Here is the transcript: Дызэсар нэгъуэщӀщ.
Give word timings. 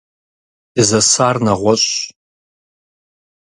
Дызэсар 0.75 1.35
нэгъуэщӀщ. 1.45 1.89